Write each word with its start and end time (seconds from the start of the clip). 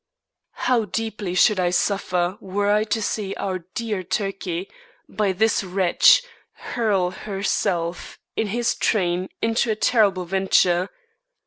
How 0.65 0.85
deeply 0.85 1.35
should 1.35 1.59
I 1.59 1.69
suffer 1.69 2.35
were 2.41 2.71
I 2.71 2.85
to 2.85 3.03
see 3.03 3.35
our 3.35 3.59
dear 3.75 4.01
Turkey, 4.01 4.67
by 5.07 5.31
this 5.31 5.63
wretch, 5.63 6.23
hurl 6.53 7.11
herself 7.11 8.17
in 8.35 8.47
his 8.47 8.73
train 8.73 9.29
into 9.43 9.69
a 9.69 9.75
terrible 9.75 10.25
venture. 10.25 10.89